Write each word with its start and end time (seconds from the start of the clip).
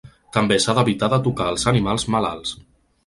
També 0.37 0.55
s’ha 0.63 0.73
d’evitar 0.79 1.09
de 1.13 1.19
tocar 1.27 1.49
els 1.53 1.67
animals 1.73 2.07
malalts. 2.17 2.57